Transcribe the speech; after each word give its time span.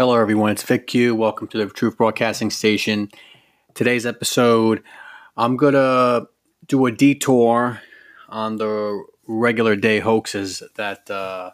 Hello, 0.00 0.18
everyone. 0.18 0.50
It's 0.50 0.62
Vic 0.62 0.86
Q. 0.86 1.14
Welcome 1.14 1.46
to 1.48 1.58
the 1.58 1.66
Truth 1.66 1.98
Broadcasting 1.98 2.48
Station. 2.48 3.10
Today's 3.74 4.06
episode, 4.06 4.82
I'm 5.36 5.58
going 5.58 5.74
to 5.74 6.26
do 6.66 6.86
a 6.86 6.90
detour 6.90 7.82
on 8.30 8.56
the 8.56 9.04
regular 9.28 9.76
day 9.76 9.98
hoaxes 9.98 10.62
that 10.76 11.10
uh, 11.10 11.50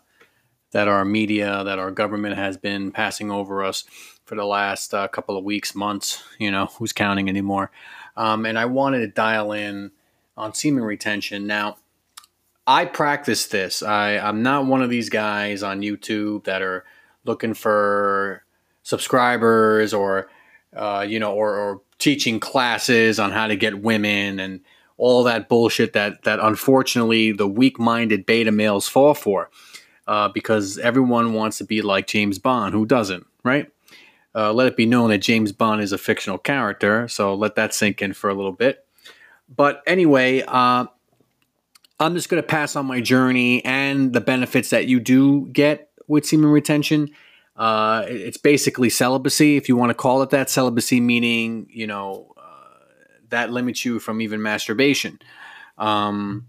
that 0.71 0.87
our 0.87 1.05
media, 1.05 1.65
that 1.65 1.81
our 1.81 1.91
government 1.91 2.37
has 2.37 2.57
been 2.57 2.93
passing 2.93 3.33
over 3.33 3.65
us 3.65 3.83
for 4.27 4.37
the 4.37 4.47
last 4.47 4.95
uh, 4.95 5.09
couple 5.09 5.37
of 5.37 5.43
weeks, 5.43 5.75
months. 5.75 6.23
You 6.39 6.53
know, 6.53 6.67
who's 6.67 6.93
counting 6.93 7.29
anymore? 7.29 7.73
Um, 8.17 8.47
and 8.47 8.57
I 8.57 8.67
wanted 8.67 9.01
to 9.01 9.09
dial 9.09 9.51
in 9.51 9.91
on 10.37 10.55
semen 10.55 10.85
retention. 10.85 11.49
Now, 11.49 11.79
I 12.65 12.85
practice 12.85 13.49
this. 13.49 13.83
I, 13.83 14.19
I'm 14.19 14.45
not 14.45 14.67
one 14.67 14.83
of 14.83 14.89
these 14.89 15.09
guys 15.09 15.65
on 15.65 15.81
YouTube 15.81 16.45
that 16.45 16.63
are 16.63 16.85
looking 17.27 17.55
for 17.55 18.45
subscribers 18.83 19.93
or 19.93 20.29
uh, 20.75 21.05
you 21.07 21.19
know 21.19 21.35
or, 21.35 21.57
or, 21.57 21.81
teaching 21.99 22.39
classes 22.39 23.19
on 23.19 23.33
how 23.33 23.47
to 23.47 23.57
get 23.57 23.81
women 23.81 24.39
and 24.39 24.61
all 24.99 25.25
that 25.25 25.49
bullshit 25.49 25.95
that 25.95 26.23
that 26.25 26.39
unfortunately 26.41 27.33
the 27.33 27.49
weak-minded 27.49 28.27
beta 28.27 28.53
males 28.53 28.87
fall 28.87 29.15
for 29.15 29.51
uh, 30.07 30.29
because 30.29 30.77
everyone 30.79 31.33
wants 31.33 31.57
to 31.57 31.65
be 31.65 31.81
like 31.81 32.07
James 32.07 32.39
Bond 32.39 32.75
who 32.75 32.85
doesn't 32.85 33.27
right? 33.43 33.73
Uh, 34.35 34.53
let 34.53 34.67
it 34.67 34.77
be 34.77 34.85
known 34.85 35.09
that 35.09 35.19
James 35.19 35.53
Bond 35.53 35.81
is 35.81 35.91
a 35.91 35.99
fictional 35.99 36.37
character 36.37 37.09
so 37.09 37.35
let 37.35 37.55
that 37.55 37.73
sink 37.73 38.03
in 38.03 38.13
for 38.13 38.29
a 38.29 38.35
little 38.35 38.53
bit. 38.53 38.85
But 39.49 39.83
anyway 39.87 40.43
uh, 40.43 40.85
I'm 41.99 42.15
just 42.15 42.29
going 42.29 42.43
to 42.43 42.47
pass 42.47 42.77
on 42.77 42.85
my 42.85 43.01
journey 43.01 43.65
and 43.65 44.13
the 44.13 44.21
benefits 44.21 44.69
that 44.69 44.87
you 44.87 45.01
do 45.01 45.47
get 45.47 45.86
with 46.07 46.27
semen 46.27 46.51
retention. 46.51 47.11
Uh, 47.57 48.05
it's 48.07 48.37
basically 48.37 48.91
celibacy, 48.91 49.57
if 49.57 49.69
you 49.69 49.77
want 49.77 49.91
to 49.91 49.95
call 49.95 50.23
it 50.23 50.31
that. 50.31 50.51
Celibacy 50.51 51.01
meaning, 51.01 51.67
you 51.71 51.87
know, 51.87 52.33
uh, 52.37 52.43
that 53.31 53.51
limits 53.51 53.85
you 53.85 53.99
from 53.99 54.21
even 54.21 54.43
masturbation, 54.43 55.19
um, 55.79 56.49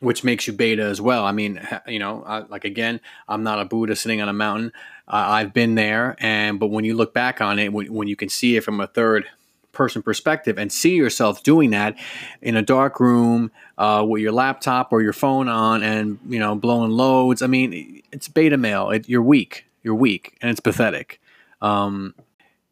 which 0.00 0.24
makes 0.24 0.46
you 0.46 0.52
beta 0.52 0.82
as 0.82 1.00
well. 1.00 1.24
I 1.24 1.32
mean, 1.32 1.66
you 1.86 1.98
know, 1.98 2.22
I, 2.24 2.40
like 2.40 2.64
again, 2.64 3.00
I'm 3.26 3.42
not 3.42 3.60
a 3.60 3.64
Buddha 3.64 3.96
sitting 3.96 4.20
on 4.20 4.28
a 4.28 4.34
mountain. 4.34 4.72
Uh, 5.06 5.24
I've 5.28 5.54
been 5.54 5.74
there, 5.74 6.14
and 6.18 6.60
but 6.60 6.68
when 6.68 6.84
you 6.84 6.94
look 6.94 7.14
back 7.14 7.40
on 7.40 7.58
it, 7.58 7.72
when, 7.72 7.92
when 7.92 8.08
you 8.08 8.16
can 8.16 8.28
see 8.28 8.56
it 8.56 8.64
from 8.64 8.80
a 8.80 8.86
third 8.86 9.24
person 9.78 10.02
perspective 10.02 10.58
and 10.58 10.70
see 10.70 10.94
yourself 10.94 11.42
doing 11.42 11.70
that 11.70 11.96
in 12.42 12.56
a 12.56 12.62
dark 12.62 13.00
room 13.00 13.50
uh, 13.78 14.04
with 14.06 14.20
your 14.20 14.32
laptop 14.32 14.92
or 14.92 15.00
your 15.00 15.14
phone 15.14 15.48
on 15.48 15.82
and 15.82 16.18
you 16.28 16.38
know 16.38 16.54
blowing 16.54 16.90
loads. 16.90 17.40
I 17.40 17.46
mean, 17.46 18.02
it's 18.12 18.28
beta 18.28 18.58
male. 18.58 18.90
It, 18.90 19.08
you're 19.08 19.22
weak. 19.22 19.64
You're 19.82 19.94
weak, 19.94 20.36
and 20.42 20.50
it's 20.50 20.60
pathetic. 20.60 21.20
Um, 21.62 22.14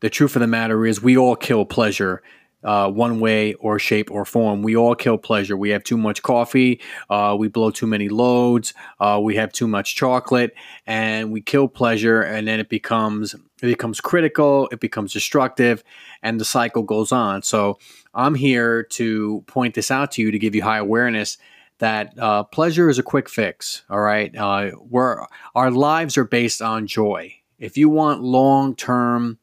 the 0.00 0.10
truth 0.10 0.36
of 0.36 0.40
the 0.40 0.46
matter 0.46 0.84
is, 0.84 1.00
we 1.00 1.16
all 1.16 1.36
kill 1.36 1.64
pleasure 1.64 2.22
uh, 2.64 2.90
one 2.90 3.20
way 3.20 3.54
or 3.54 3.78
shape 3.78 4.10
or 4.10 4.24
form. 4.24 4.62
We 4.62 4.76
all 4.76 4.94
kill 4.94 5.18
pleasure. 5.18 5.56
We 5.56 5.70
have 5.70 5.84
too 5.84 5.96
much 5.96 6.22
coffee. 6.22 6.80
Uh, 7.08 7.36
we 7.38 7.48
blow 7.48 7.70
too 7.70 7.86
many 7.86 8.08
loads. 8.08 8.74
Uh, 8.98 9.20
we 9.22 9.36
have 9.36 9.52
too 9.52 9.68
much 9.68 9.94
chocolate, 9.94 10.54
and 10.86 11.30
we 11.30 11.40
kill 11.40 11.68
pleasure. 11.68 12.22
And 12.22 12.46
then 12.48 12.60
it 12.60 12.68
becomes 12.68 13.34
it 13.34 13.66
becomes 13.66 14.00
critical. 14.00 14.68
It 14.72 14.80
becomes 14.80 15.12
destructive, 15.12 15.84
and 16.22 16.40
the 16.40 16.44
cycle 16.44 16.82
goes 16.82 17.12
on. 17.12 17.42
So 17.42 17.78
I'm 18.14 18.34
here 18.34 18.82
to 18.82 19.44
point 19.46 19.74
this 19.74 19.90
out 19.90 20.12
to 20.12 20.22
you 20.22 20.30
to 20.30 20.38
give 20.38 20.54
you 20.54 20.62
high 20.62 20.78
awareness 20.78 21.38
that 21.78 22.18
uh, 22.18 22.42
pleasure 22.42 22.88
is 22.88 22.98
a 22.98 23.02
quick 23.02 23.28
fix. 23.28 23.84
All 23.90 24.00
right, 24.00 24.34
uh, 24.34 24.70
where 24.70 25.26
our 25.54 25.70
lives 25.70 26.16
are 26.16 26.24
based 26.24 26.62
on 26.62 26.86
joy. 26.86 27.34
If 27.58 27.76
you 27.76 27.88
want 27.88 28.22
long 28.22 28.74
term 28.76 29.38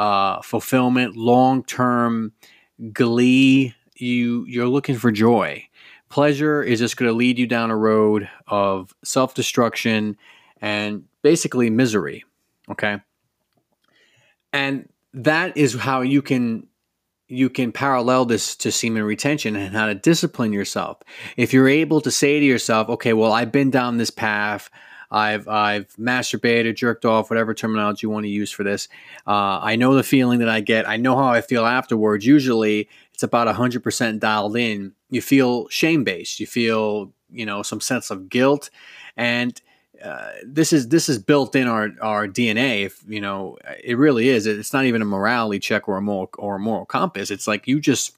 uh, 0.00 0.40
fulfillment, 0.40 1.14
long 1.14 1.62
term 1.62 2.32
glee. 2.92 3.74
You 3.96 4.46
you're 4.46 4.66
looking 4.66 4.96
for 4.96 5.12
joy. 5.12 5.66
Pleasure 6.08 6.62
is 6.62 6.78
just 6.78 6.96
going 6.96 7.10
to 7.10 7.16
lead 7.16 7.38
you 7.38 7.46
down 7.46 7.70
a 7.70 7.76
road 7.76 8.28
of 8.48 8.94
self 9.04 9.34
destruction 9.34 10.16
and 10.62 11.04
basically 11.20 11.68
misery. 11.68 12.24
Okay, 12.70 12.98
and 14.54 14.88
that 15.12 15.54
is 15.54 15.74
how 15.74 16.00
you 16.00 16.22
can 16.22 16.66
you 17.28 17.50
can 17.50 17.70
parallel 17.70 18.24
this 18.24 18.56
to 18.56 18.72
semen 18.72 19.02
retention 19.02 19.54
and 19.54 19.76
how 19.76 19.86
to 19.86 19.94
discipline 19.94 20.54
yourself. 20.54 20.96
If 21.36 21.52
you're 21.52 21.68
able 21.68 22.00
to 22.00 22.10
say 22.10 22.40
to 22.40 22.46
yourself, 22.46 22.88
okay, 22.88 23.12
well, 23.12 23.32
I've 23.32 23.52
been 23.52 23.70
down 23.70 23.98
this 23.98 24.10
path. 24.10 24.70
I've 25.10 25.48
I've 25.48 25.94
masturbated, 25.96 26.76
jerked 26.76 27.04
off, 27.04 27.30
whatever 27.30 27.54
terminology 27.54 28.06
you 28.06 28.10
want 28.10 28.24
to 28.24 28.30
use 28.30 28.50
for 28.50 28.62
this. 28.62 28.88
Uh, 29.26 29.58
I 29.60 29.76
know 29.76 29.94
the 29.94 30.02
feeling 30.02 30.38
that 30.38 30.48
I 30.48 30.60
get. 30.60 30.88
I 30.88 30.96
know 30.96 31.16
how 31.16 31.28
I 31.28 31.40
feel 31.40 31.66
afterwards. 31.66 32.24
Usually, 32.24 32.88
it's 33.12 33.22
about 33.22 33.52
hundred 33.54 33.82
percent 33.82 34.20
dialed 34.20 34.56
in. 34.56 34.92
You 35.10 35.20
feel 35.20 35.68
shame 35.68 36.04
based. 36.04 36.40
You 36.40 36.46
feel 36.46 37.12
you 37.30 37.44
know 37.44 37.62
some 37.62 37.80
sense 37.80 38.10
of 38.10 38.28
guilt, 38.28 38.70
and 39.16 39.60
uh, 40.04 40.30
this 40.44 40.72
is 40.72 40.88
this 40.88 41.08
is 41.08 41.18
built 41.18 41.56
in 41.56 41.66
our 41.66 41.90
our 42.00 42.26
DNA. 42.26 42.84
If 42.84 43.02
you 43.08 43.20
know, 43.20 43.58
it 43.82 43.98
really 43.98 44.28
is. 44.28 44.46
It's 44.46 44.72
not 44.72 44.84
even 44.84 45.02
a 45.02 45.06
morality 45.06 45.58
check 45.58 45.88
or 45.88 45.96
a 45.96 46.02
moral 46.02 46.30
or 46.38 46.56
a 46.56 46.60
moral 46.60 46.86
compass. 46.86 47.30
It's 47.30 47.48
like 47.48 47.66
you 47.66 47.80
just 47.80 48.16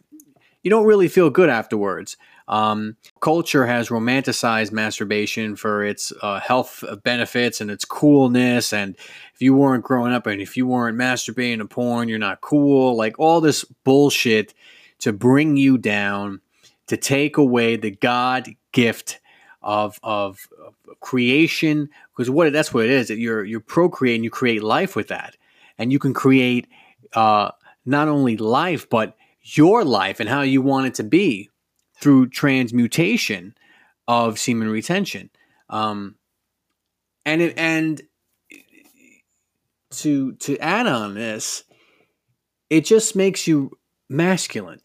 you 0.62 0.70
don't 0.70 0.86
really 0.86 1.09
feel 1.09 1.30
good 1.30 1.48
afterwards. 1.48 2.16
Um, 2.52 2.98
culture 3.20 3.64
has 3.64 3.88
romanticized 3.88 4.72
masturbation 4.72 5.56
for 5.56 5.82
its 5.82 6.12
uh, 6.20 6.38
health 6.38 6.84
benefits 7.02 7.62
and 7.62 7.70
its 7.70 7.86
coolness. 7.86 8.74
And 8.74 8.94
if 9.34 9.40
you 9.40 9.56
weren't 9.56 9.82
growing 9.82 10.12
up 10.12 10.26
and 10.26 10.38
if 10.38 10.54
you 10.54 10.66
weren't 10.66 10.98
masturbating 10.98 11.58
to 11.60 11.64
porn, 11.64 12.10
you're 12.10 12.18
not 12.18 12.42
cool. 12.42 12.94
Like 12.94 13.18
all 13.18 13.41
this 13.41 13.64
bullshit 13.84 14.52
to 14.98 15.14
bring 15.14 15.56
you 15.56 15.78
down, 15.78 16.42
to 16.88 16.98
take 16.98 17.38
away 17.38 17.76
the 17.76 17.91
God 17.91 18.50
gift 18.72 19.20
of, 19.62 19.98
of, 20.02 20.46
of 20.62 21.00
creation. 21.00 21.88
Because 22.14 22.28
what 22.28 22.52
that's 22.52 22.74
what 22.74 22.84
it 22.84 22.91
is. 22.91 23.08
That 23.08 23.16
you're 23.16 23.44
you're 23.44 23.60
procreating, 23.60 24.24
you 24.24 24.30
create 24.30 24.62
life 24.62 24.94
with 24.94 25.08
that, 25.08 25.38
and 25.78 25.91
you 25.91 25.98
can 25.98 26.12
create 26.12 26.68
uh, 27.14 27.52
not 27.86 28.08
only 28.08 28.36
life 28.36 28.91
but 28.91 29.16
your 29.41 29.84
life 29.84 30.20
and 30.20 30.28
how 30.28 30.42
you 30.42 30.60
want 30.60 30.86
it 30.86 30.94
to 30.96 31.02
be 31.02 31.48
through 32.02 32.28
transmutation 32.28 33.54
of 34.08 34.36
semen 34.36 34.68
retention. 34.68 35.30
Um, 35.70 36.16
and 37.24 37.40
it, 37.40 37.54
and 37.56 38.02
to 39.92 40.32
to 40.34 40.58
add 40.58 40.88
on 40.88 41.14
this, 41.14 41.62
it 42.68 42.84
just 42.84 43.14
makes 43.14 43.46
you 43.46 43.70
masculine, 44.10 44.80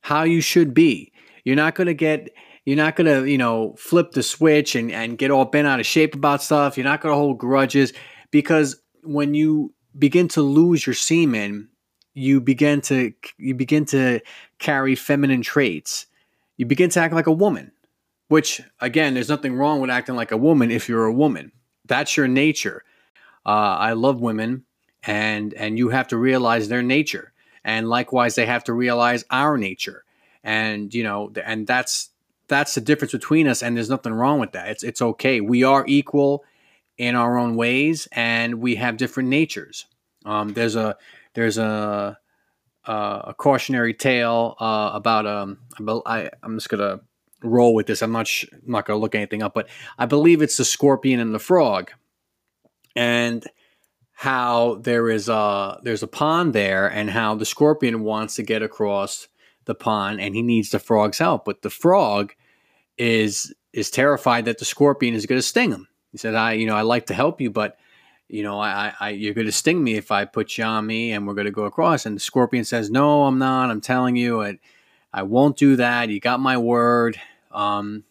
how 0.00 0.22
you 0.22 0.40
should 0.40 0.72
be. 0.72 1.12
You're 1.44 1.54
not 1.54 1.74
going 1.74 1.88
to 1.88 1.94
get 1.94 2.30
you're 2.64 2.76
not 2.76 2.96
going 2.96 3.06
to 3.06 3.30
you 3.30 3.38
know 3.38 3.74
flip 3.78 4.12
the 4.12 4.22
switch 4.22 4.74
and 4.74 4.90
and 4.90 5.18
get 5.18 5.30
all 5.30 5.44
bent 5.44 5.68
out 5.68 5.80
of 5.80 5.86
shape 5.86 6.14
about 6.14 6.42
stuff. 6.42 6.78
You're 6.78 6.84
not 6.84 7.02
going 7.02 7.12
to 7.12 7.18
hold 7.18 7.38
grudges 7.38 7.92
because 8.30 8.80
when 9.02 9.34
you 9.34 9.74
begin 9.98 10.28
to 10.28 10.40
lose 10.40 10.86
your 10.86 10.94
semen 10.94 11.68
you 12.16 12.40
begin 12.40 12.80
to 12.80 13.12
you 13.36 13.54
begin 13.54 13.84
to 13.84 14.20
carry 14.58 14.94
feminine 14.94 15.42
traits. 15.42 16.06
You 16.56 16.66
begin 16.66 16.90
to 16.90 17.00
act 17.00 17.14
like 17.14 17.26
a 17.26 17.32
woman, 17.32 17.72
which 18.28 18.60
again, 18.80 19.14
there's 19.14 19.28
nothing 19.28 19.54
wrong 19.54 19.80
with 19.80 19.90
acting 19.90 20.16
like 20.16 20.32
a 20.32 20.36
woman 20.36 20.70
if 20.70 20.88
you're 20.88 21.04
a 21.04 21.12
woman. 21.12 21.52
That's 21.84 22.16
your 22.16 22.28
nature. 22.28 22.82
Uh, 23.44 23.76
I 23.78 23.92
love 23.92 24.20
women, 24.20 24.64
and 25.04 25.54
and 25.54 25.78
you 25.78 25.90
have 25.90 26.08
to 26.08 26.16
realize 26.16 26.68
their 26.68 26.82
nature, 26.82 27.32
and 27.64 27.88
likewise, 27.88 28.34
they 28.34 28.46
have 28.46 28.64
to 28.64 28.72
realize 28.72 29.24
our 29.30 29.56
nature, 29.56 30.04
and 30.42 30.92
you 30.92 31.04
know, 31.04 31.32
and 31.44 31.66
that's 31.66 32.10
that's 32.48 32.74
the 32.74 32.80
difference 32.80 33.12
between 33.12 33.46
us. 33.46 33.62
And 33.62 33.76
there's 33.76 33.90
nothing 33.90 34.12
wrong 34.12 34.40
with 34.40 34.52
that. 34.52 34.68
It's 34.68 34.82
it's 34.82 35.02
okay. 35.02 35.40
We 35.40 35.62
are 35.62 35.84
equal 35.86 36.44
in 36.98 37.14
our 37.14 37.38
own 37.38 37.56
ways, 37.56 38.08
and 38.12 38.56
we 38.56 38.76
have 38.76 38.96
different 38.96 39.28
natures. 39.28 39.86
Um, 40.24 40.54
there's 40.54 40.74
a 40.74 40.96
there's 41.34 41.58
a 41.58 42.18
uh, 42.86 43.22
a 43.24 43.34
cautionary 43.34 43.94
tale 43.94 44.56
uh, 44.60 44.90
about 44.94 45.26
um 45.26 45.58
I, 46.06 46.30
I'm 46.42 46.56
just 46.56 46.68
gonna 46.68 47.00
roll 47.42 47.74
with 47.74 47.86
this. 47.86 48.02
I'm 48.02 48.12
not 48.12 48.26
sh- 48.26 48.46
I'm 48.52 48.72
not 48.72 48.86
gonna 48.86 48.98
look 48.98 49.14
anything 49.14 49.42
up, 49.42 49.54
but 49.54 49.68
I 49.98 50.06
believe 50.06 50.42
it's 50.42 50.56
the 50.56 50.64
scorpion 50.64 51.20
and 51.20 51.34
the 51.34 51.38
frog, 51.38 51.90
and 52.94 53.44
how 54.12 54.76
there 54.76 55.10
is 55.10 55.28
a 55.28 55.80
there's 55.82 56.02
a 56.02 56.08
pond 56.08 56.54
there, 56.54 56.86
and 56.86 57.10
how 57.10 57.34
the 57.34 57.44
scorpion 57.44 58.02
wants 58.02 58.36
to 58.36 58.42
get 58.42 58.62
across 58.62 59.28
the 59.64 59.74
pond, 59.74 60.20
and 60.20 60.34
he 60.34 60.42
needs 60.42 60.70
the 60.70 60.78
frog's 60.78 61.18
help, 61.18 61.44
but 61.44 61.62
the 61.62 61.70
frog 61.70 62.32
is 62.96 63.52
is 63.72 63.90
terrified 63.90 64.44
that 64.46 64.58
the 64.58 64.64
scorpion 64.64 65.14
is 65.14 65.26
to 65.26 65.42
sting 65.42 65.72
him. 65.72 65.88
He 66.12 66.18
said, 66.18 66.34
"I 66.34 66.52
you 66.52 66.66
know 66.66 66.76
I 66.76 66.82
like 66.82 67.06
to 67.06 67.14
help 67.14 67.40
you, 67.40 67.50
but." 67.50 67.78
You 68.28 68.42
know, 68.42 68.58
I, 68.60 68.92
I, 68.98 69.10
you're 69.10 69.34
going 69.34 69.46
to 69.46 69.52
sting 69.52 69.82
me 69.82 69.94
if 69.94 70.10
I 70.10 70.24
put 70.24 70.58
you 70.58 70.64
on 70.64 70.86
me 70.86 71.12
and 71.12 71.26
we're 71.26 71.34
going 71.34 71.46
to 71.46 71.52
go 71.52 71.64
across. 71.64 72.06
And 72.06 72.16
the 72.16 72.20
scorpion 72.20 72.64
says, 72.64 72.90
no, 72.90 73.24
I'm 73.24 73.38
not. 73.38 73.70
I'm 73.70 73.80
telling 73.80 74.16
you, 74.16 74.42
I, 74.42 74.58
I 75.12 75.22
won't 75.22 75.56
do 75.56 75.76
that. 75.76 76.08
You 76.08 76.18
got 76.18 76.40
my 76.40 76.56
word. 76.58 77.20
Um, 77.52 78.04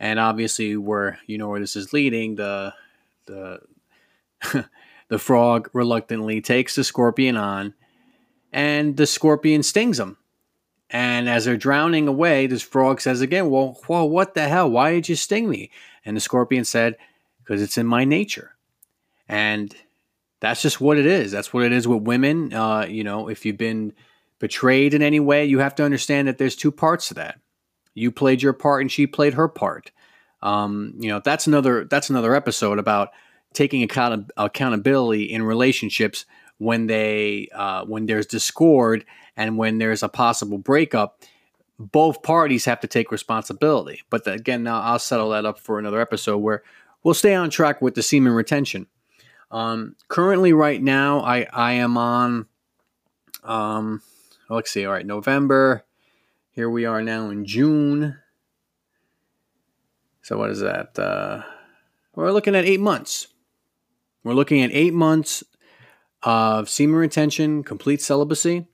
and 0.00 0.18
obviously 0.18 0.76
where, 0.76 1.18
you 1.26 1.38
know, 1.38 1.48
where 1.48 1.60
this 1.60 1.76
is 1.76 1.92
leading, 1.92 2.36
the, 2.36 2.72
the, 3.26 3.60
the 5.08 5.18
frog 5.18 5.68
reluctantly 5.72 6.40
takes 6.40 6.74
the 6.74 6.84
scorpion 6.84 7.36
on, 7.36 7.74
and 8.52 8.96
the 8.96 9.06
scorpion 9.06 9.62
stings 9.62 9.98
him. 9.98 10.16
And 10.90 11.28
as 11.28 11.44
they're 11.44 11.56
drowning 11.56 12.06
away, 12.06 12.46
this 12.46 12.62
frog 12.62 13.00
says 13.00 13.20
again, 13.20 13.50
Well, 13.50 13.80
well 13.88 14.08
what 14.08 14.34
the 14.34 14.48
hell? 14.48 14.70
Why 14.70 14.92
did 14.92 15.08
you 15.08 15.16
sting 15.16 15.48
me? 15.48 15.70
And 16.04 16.16
the 16.16 16.20
scorpion 16.20 16.64
said, 16.64 16.96
Because 17.38 17.62
it's 17.62 17.78
in 17.78 17.86
my 17.86 18.04
nature. 18.04 18.53
And 19.28 19.74
that's 20.40 20.62
just 20.62 20.80
what 20.80 20.98
it 20.98 21.06
is. 21.06 21.32
That's 21.32 21.52
what 21.52 21.64
it 21.64 21.72
is 21.72 21.88
with 21.88 22.02
women. 22.02 22.52
Uh, 22.52 22.86
you 22.86 23.04
know, 23.04 23.28
if 23.28 23.46
you've 23.46 23.56
been 23.56 23.92
betrayed 24.38 24.94
in 24.94 25.02
any 25.02 25.20
way, 25.20 25.44
you 25.44 25.58
have 25.60 25.74
to 25.76 25.84
understand 25.84 26.28
that 26.28 26.38
there's 26.38 26.56
two 26.56 26.72
parts 26.72 27.08
to 27.08 27.14
that. 27.14 27.40
You 27.94 28.10
played 28.10 28.42
your 28.42 28.52
part 28.52 28.82
and 28.82 28.90
she 28.90 29.06
played 29.06 29.34
her 29.34 29.48
part. 29.48 29.90
Um, 30.42 30.94
you 30.98 31.08
know, 31.08 31.20
that's 31.24 31.46
another 31.46 31.84
that's 31.84 32.10
another 32.10 32.34
episode 32.34 32.78
about 32.78 33.10
taking 33.54 33.82
account- 33.82 34.30
accountability 34.36 35.22
in 35.22 35.42
relationships 35.42 36.26
when 36.58 36.86
they 36.86 37.48
uh, 37.54 37.84
when 37.84 38.06
there's 38.06 38.26
discord 38.26 39.04
and 39.36 39.56
when 39.56 39.78
there's 39.78 40.02
a 40.02 40.08
possible 40.08 40.58
breakup 40.58 41.22
both 41.78 42.22
parties 42.22 42.64
have 42.64 42.80
to 42.80 42.86
take 42.86 43.10
responsibility 43.10 44.02
but 44.10 44.24
the, 44.24 44.32
again 44.32 44.62
now 44.62 44.80
i'll 44.80 44.98
settle 44.98 45.30
that 45.30 45.44
up 45.44 45.58
for 45.58 45.78
another 45.78 46.00
episode 46.00 46.38
where 46.38 46.62
we'll 47.02 47.14
stay 47.14 47.34
on 47.34 47.50
track 47.50 47.82
with 47.82 47.94
the 47.94 48.02
semen 48.02 48.32
retention 48.32 48.86
um, 49.54 49.94
currently 50.08 50.52
right 50.52 50.82
now 50.82 51.20
i 51.20 51.46
i 51.52 51.72
am 51.72 51.96
on 51.96 52.46
um 53.44 54.02
let's 54.50 54.70
see 54.70 54.84
all 54.84 54.92
right 54.92 55.06
november. 55.06 55.84
Here 56.50 56.70
we 56.70 56.84
are 56.84 57.02
now 57.02 57.30
in 57.30 57.46
june. 57.46 58.16
So 60.22 60.38
what 60.38 60.50
is 60.50 60.60
that? 60.60 60.98
Uh 60.98 61.42
we're 62.14 62.32
looking 62.32 62.54
at 62.54 62.64
eight 62.64 62.80
months. 62.80 63.28
We're 64.22 64.34
looking 64.34 64.62
at 64.62 64.70
eight 64.72 64.94
months 64.94 65.42
of 66.22 66.68
semen 66.68 66.96
retention, 66.96 67.62
complete 67.62 68.00
celibacy, 68.00 68.66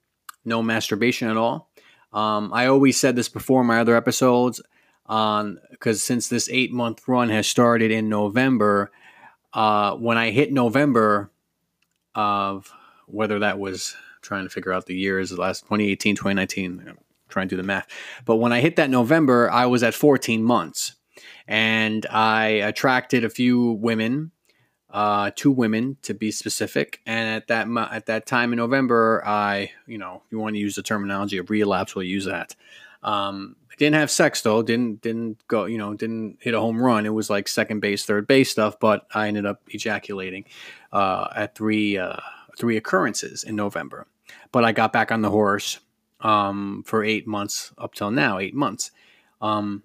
no 0.44 0.62
masturbation 0.62 1.28
at 1.28 1.36
all. 1.36 1.70
Um, 2.12 2.52
I 2.52 2.66
always 2.66 3.00
said 3.00 3.16
this 3.16 3.28
before 3.28 3.62
in 3.62 3.66
my 3.66 3.80
other 3.80 3.96
episodes, 3.96 4.60
on 5.06 5.58
because 5.70 6.02
since 6.02 6.28
this 6.28 6.48
eight 6.50 6.72
month 6.72 7.08
run 7.08 7.30
has 7.30 7.48
started 7.48 7.90
in 7.90 8.08
November, 8.08 8.92
uh, 9.52 9.94
when 9.96 10.18
I 10.18 10.30
hit 10.30 10.52
November 10.52 11.30
of 12.14 12.72
whether 13.06 13.38
that 13.40 13.58
was 13.58 13.96
trying 14.22 14.44
to 14.44 14.50
figure 14.50 14.72
out 14.72 14.86
the 14.86 14.94
years, 14.94 15.30
the 15.30 15.40
last 15.40 15.60
2018, 15.62 16.16
2019, 16.16 16.84
I'm 16.88 16.98
trying 17.28 17.48
to 17.48 17.56
do 17.56 17.62
the 17.62 17.66
math. 17.66 17.88
But 18.24 18.36
when 18.36 18.52
I 18.52 18.60
hit 18.60 18.76
that 18.76 18.90
November, 18.90 19.50
I 19.50 19.66
was 19.66 19.82
at 19.82 19.94
14 19.94 20.42
months 20.42 20.94
and 21.46 22.06
I 22.06 22.46
attracted 22.46 23.24
a 23.24 23.30
few 23.30 23.72
women 23.72 24.32
uh, 24.92 25.30
two 25.34 25.50
women 25.50 25.96
to 26.02 26.14
be 26.14 26.30
specific. 26.30 27.00
And 27.06 27.28
at 27.28 27.48
that 27.48 27.68
at 27.92 28.06
that 28.06 28.26
time 28.26 28.52
in 28.52 28.56
November, 28.58 29.22
I, 29.24 29.70
you 29.86 29.98
know, 29.98 30.22
if 30.24 30.32
you 30.32 30.38
want 30.38 30.54
to 30.54 30.60
use 30.60 30.74
the 30.74 30.82
terminology 30.82 31.38
of 31.38 31.50
relapse, 31.50 31.94
we'll 31.94 32.04
use 32.04 32.24
that. 32.24 32.54
Um, 33.02 33.56
didn't 33.80 33.94
have 33.94 34.10
sex 34.10 34.42
though. 34.42 34.62
Didn't 34.62 35.00
didn't 35.00 35.38
go. 35.48 35.64
You 35.64 35.78
know, 35.78 35.94
didn't 35.94 36.36
hit 36.40 36.52
a 36.52 36.60
home 36.60 36.80
run. 36.80 37.06
It 37.06 37.14
was 37.14 37.30
like 37.30 37.48
second 37.48 37.80
base, 37.80 38.04
third 38.04 38.26
base 38.26 38.50
stuff. 38.50 38.78
But 38.78 39.06
I 39.14 39.26
ended 39.26 39.46
up 39.46 39.62
ejaculating 39.68 40.44
uh, 40.92 41.28
at 41.34 41.54
three 41.54 41.96
uh, 41.96 42.16
three 42.58 42.76
occurrences 42.76 43.42
in 43.42 43.56
November. 43.56 44.06
But 44.52 44.64
I 44.64 44.72
got 44.72 44.92
back 44.92 45.10
on 45.10 45.22
the 45.22 45.30
horse 45.30 45.80
um, 46.20 46.82
for 46.86 47.02
eight 47.02 47.26
months 47.26 47.72
up 47.78 47.94
till 47.94 48.10
now. 48.10 48.38
Eight 48.38 48.54
months. 48.54 48.90
Um, 49.40 49.82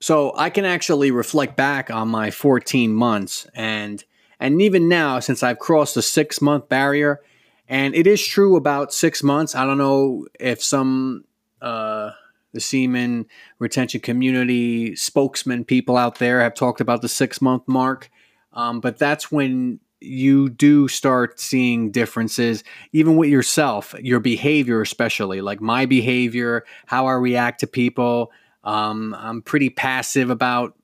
so 0.00 0.36
I 0.36 0.50
can 0.50 0.64
actually 0.64 1.12
reflect 1.12 1.56
back 1.56 1.90
on 1.90 2.08
my 2.08 2.32
14 2.32 2.92
months 2.92 3.46
and 3.54 4.04
and 4.38 4.60
even 4.60 4.88
now 4.88 5.20
since 5.20 5.42
I've 5.44 5.60
crossed 5.60 5.94
the 5.94 6.02
6 6.02 6.42
month 6.42 6.68
barrier 6.68 7.20
and 7.68 7.94
it 7.94 8.06
is 8.06 8.26
true 8.26 8.56
about 8.56 8.92
6 8.92 9.22
months. 9.22 9.54
I 9.54 9.64
don't 9.64 9.78
know 9.78 10.26
if 10.38 10.62
some 10.62 11.24
uh, 11.62 12.10
the 12.56 12.60
semen 12.60 13.26
retention 13.60 14.00
community 14.00 14.96
spokesman 14.96 15.64
people 15.64 15.96
out 15.96 16.18
there 16.18 16.40
have 16.40 16.54
talked 16.54 16.80
about 16.80 17.02
the 17.02 17.08
6 17.08 17.40
month 17.40 17.62
mark. 17.68 18.10
Um, 18.52 18.80
but 18.80 18.98
that's 18.98 19.30
when 19.30 19.78
you 20.00 20.48
do 20.48 20.88
start 20.88 21.38
seeing 21.38 21.90
differences 21.90 22.64
even 22.92 23.16
with 23.16 23.30
yourself, 23.30 23.94
your 24.00 24.20
behavior 24.20 24.80
especially, 24.80 25.40
like 25.40 25.60
my 25.60 25.86
behavior, 25.86 26.64
how 26.86 27.06
I 27.06 27.12
react 27.12 27.60
to 27.60 27.66
people, 27.66 28.32
um, 28.66 29.14
I'm 29.16 29.42
pretty 29.42 29.70
passive 29.70 30.28
about 30.28 30.76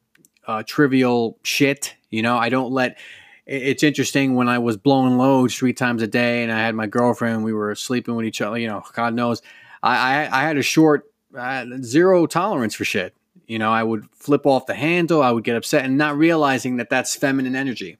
uh, 0.46 0.62
trivial 0.64 1.38
shit. 1.42 1.94
You 2.10 2.22
know, 2.22 2.38
I 2.38 2.48
don't 2.48 2.72
let. 2.72 2.98
It's 3.44 3.82
interesting 3.82 4.36
when 4.36 4.48
I 4.48 4.58
was 4.58 4.76
blowing 4.76 5.18
loads 5.18 5.56
three 5.56 5.72
times 5.72 6.00
a 6.00 6.06
day, 6.06 6.44
and 6.44 6.52
I 6.52 6.60
had 6.60 6.76
my 6.76 6.86
girlfriend. 6.86 7.42
We 7.42 7.52
were 7.52 7.74
sleeping 7.74 8.14
with 8.14 8.24
each 8.24 8.40
other. 8.40 8.56
You 8.56 8.68
know, 8.68 8.82
God 8.92 9.14
knows, 9.14 9.42
I 9.82 10.26
I, 10.26 10.40
I 10.40 10.42
had 10.42 10.56
a 10.56 10.62
short 10.62 11.11
uh, 11.36 11.66
zero 11.82 12.26
tolerance 12.26 12.74
for 12.74 12.84
shit. 12.84 13.14
You 13.46 13.58
know, 13.58 13.72
I 13.72 13.82
would 13.82 14.06
flip 14.12 14.46
off 14.46 14.66
the 14.66 14.74
handle. 14.74 15.22
I 15.22 15.30
would 15.30 15.44
get 15.44 15.56
upset, 15.56 15.84
and 15.84 15.98
not 15.98 16.16
realizing 16.16 16.76
that 16.76 16.90
that's 16.90 17.14
feminine 17.14 17.56
energy. 17.56 17.98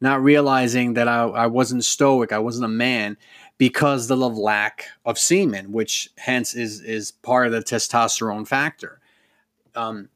Not 0.00 0.22
realizing 0.22 0.94
that 0.94 1.08
I, 1.08 1.22
I 1.24 1.46
wasn't 1.46 1.84
stoic. 1.84 2.32
I 2.32 2.38
wasn't 2.38 2.64
a 2.64 2.68
man 2.68 3.16
because 3.58 4.08
the 4.08 4.16
lack 4.16 4.86
of 5.04 5.18
semen, 5.18 5.72
which 5.72 6.10
hence 6.16 6.54
is 6.54 6.80
is 6.80 7.12
part 7.12 7.46
of 7.46 7.52
the 7.52 7.60
testosterone 7.60 8.46
factor. 8.46 9.00
Um, 9.74 10.08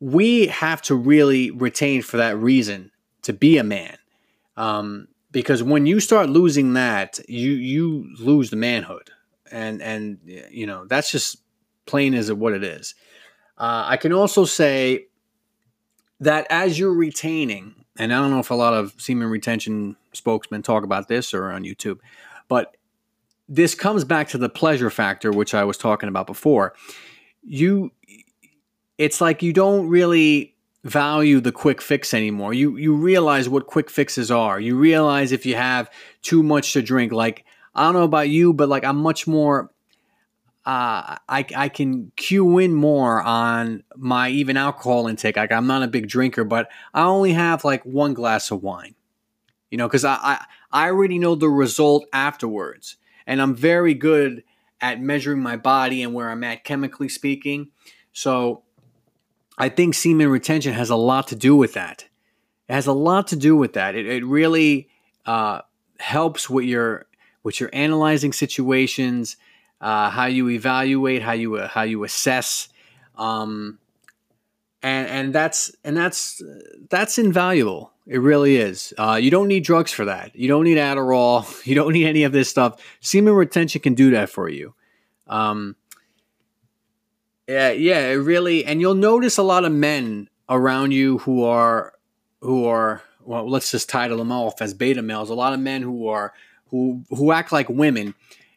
we 0.00 0.48
have 0.48 0.82
to 0.82 0.94
really 0.94 1.50
retain 1.50 2.02
for 2.02 2.16
that 2.16 2.36
reason 2.36 2.90
to 3.22 3.32
be 3.32 3.58
a 3.58 3.64
man, 3.64 3.96
um, 4.56 5.08
because 5.30 5.62
when 5.62 5.86
you 5.86 6.00
start 6.00 6.28
losing 6.28 6.72
that, 6.72 7.20
you 7.28 7.52
you 7.52 8.12
lose 8.18 8.50
the 8.50 8.56
manhood, 8.56 9.10
and 9.52 9.82
and 9.82 10.18
you 10.50 10.66
know 10.66 10.86
that's 10.86 11.10
just 11.10 11.38
plain 11.86 12.14
as 12.14 12.32
what 12.32 12.52
it 12.52 12.64
is. 12.64 12.94
Uh, 13.58 13.84
I 13.86 13.96
can 13.96 14.12
also 14.12 14.44
say 14.44 15.06
that 16.20 16.46
as 16.50 16.78
you're 16.78 16.94
retaining, 16.94 17.74
and 17.98 18.12
I 18.12 18.18
don't 18.18 18.30
know 18.30 18.40
if 18.40 18.50
a 18.50 18.54
lot 18.54 18.74
of 18.74 18.94
semen 18.98 19.28
retention 19.28 19.96
spokesmen 20.12 20.62
talk 20.62 20.84
about 20.84 21.08
this 21.08 21.34
or 21.34 21.50
on 21.50 21.62
YouTube, 21.62 21.98
but 22.48 22.76
this 23.48 23.74
comes 23.74 24.04
back 24.04 24.28
to 24.28 24.38
the 24.38 24.48
pleasure 24.48 24.90
factor, 24.90 25.30
which 25.30 25.54
I 25.54 25.64
was 25.64 25.76
talking 25.76 26.08
about 26.08 26.26
before. 26.26 26.74
You, 27.42 27.92
it's 28.98 29.20
like 29.20 29.42
you 29.42 29.52
don't 29.52 29.88
really 29.88 30.54
value 30.84 31.40
the 31.40 31.52
quick 31.52 31.80
fix 31.80 32.14
anymore. 32.14 32.54
You 32.54 32.76
you 32.76 32.94
realize 32.94 33.48
what 33.48 33.66
quick 33.66 33.90
fixes 33.90 34.30
are. 34.30 34.58
You 34.58 34.76
realize 34.76 35.32
if 35.32 35.46
you 35.46 35.54
have 35.54 35.90
too 36.22 36.42
much 36.42 36.72
to 36.72 36.82
drink. 36.82 37.12
Like 37.12 37.44
I 37.74 37.84
don't 37.84 37.94
know 37.94 38.02
about 38.02 38.28
you, 38.28 38.52
but 38.52 38.68
like 38.68 38.84
I'm 38.84 38.98
much 38.98 39.26
more. 39.26 39.70
Uh, 40.64 41.18
I 41.28 41.44
I 41.56 41.68
can 41.68 42.12
cue 42.16 42.58
in 42.58 42.72
more 42.72 43.20
on 43.20 43.82
my 43.96 44.28
even 44.28 44.56
alcohol 44.56 45.08
intake. 45.08 45.36
Like 45.36 45.50
I'm 45.50 45.66
not 45.66 45.82
a 45.82 45.88
big 45.88 46.08
drinker, 46.08 46.44
but 46.44 46.68
I 46.94 47.02
only 47.02 47.32
have 47.32 47.64
like 47.64 47.84
one 47.84 48.14
glass 48.14 48.50
of 48.50 48.62
wine. 48.62 48.94
You 49.70 49.78
know, 49.78 49.88
because 49.88 50.04
I, 50.04 50.14
I 50.14 50.44
I 50.70 50.86
already 50.86 51.18
know 51.18 51.34
the 51.34 51.48
result 51.48 52.06
afterwards. 52.12 52.96
And 53.26 53.40
I'm 53.40 53.54
very 53.54 53.94
good 53.94 54.42
at 54.80 55.00
measuring 55.00 55.40
my 55.40 55.56
body 55.56 56.02
and 56.02 56.12
where 56.12 56.28
I'm 56.28 56.42
at 56.42 56.64
chemically 56.64 57.08
speaking. 57.08 57.68
So 58.12 58.64
I 59.56 59.68
think 59.68 59.94
semen 59.94 60.28
retention 60.28 60.72
has 60.74 60.90
a 60.90 60.96
lot 60.96 61.28
to 61.28 61.36
do 61.36 61.54
with 61.54 61.74
that. 61.74 62.06
It 62.68 62.74
has 62.74 62.86
a 62.86 62.92
lot 62.92 63.28
to 63.28 63.36
do 63.36 63.56
with 63.56 63.74
that. 63.74 63.94
It, 63.94 64.06
it 64.06 64.24
really 64.24 64.88
uh, 65.24 65.60
helps 65.98 66.50
with 66.50 66.64
your 66.64 67.06
with 67.42 67.60
your 67.60 67.70
analyzing 67.72 68.32
situations, 68.32 69.36
uh, 69.80 70.10
how 70.10 70.26
you 70.26 70.48
evaluate, 70.48 71.22
how 71.22 71.32
you 71.32 71.56
uh, 71.56 71.68
how 71.68 71.82
you 71.82 72.04
assess, 72.04 72.68
um, 73.16 73.78
and 74.82 75.08
and 75.08 75.34
that's 75.34 75.74
and 75.84 75.96
that's 75.96 76.42
that's 76.88 77.18
invaluable. 77.18 77.92
It 78.06 78.18
really 78.18 78.56
is. 78.56 78.92
Uh, 78.98 79.18
you 79.20 79.30
don't 79.30 79.48
need 79.48 79.64
drugs 79.64 79.92
for 79.92 80.04
that. 80.06 80.34
You 80.34 80.48
don't 80.48 80.64
need 80.64 80.78
Adderall. 80.78 81.46
You 81.66 81.74
don't 81.74 81.92
need 81.92 82.06
any 82.06 82.24
of 82.24 82.32
this 82.32 82.48
stuff. 82.48 82.82
Semen 83.00 83.34
retention 83.34 83.80
can 83.80 83.94
do 83.94 84.10
that 84.10 84.28
for 84.28 84.48
you. 84.48 84.74
Um, 85.28 85.76
yeah, 87.48 87.70
yeah, 87.70 88.08
it 88.08 88.14
really. 88.14 88.64
And 88.64 88.80
you'll 88.80 88.94
notice 88.94 89.38
a 89.38 89.42
lot 89.42 89.64
of 89.64 89.72
men 89.72 90.28
around 90.48 90.92
you 90.92 91.18
who 91.18 91.44
are 91.44 91.94
who 92.40 92.66
are 92.66 93.02
well. 93.24 93.48
Let's 93.48 93.70
just 93.70 93.88
title 93.88 94.18
them 94.18 94.32
off 94.32 94.60
as 94.60 94.74
beta 94.74 95.02
males. 95.02 95.30
A 95.30 95.34
lot 95.34 95.52
of 95.52 95.60
men 95.60 95.82
who 95.82 96.08
are 96.08 96.32
who 96.72 97.04
who 97.10 97.30
act 97.30 97.52
like 97.52 97.68
women. 97.68 98.14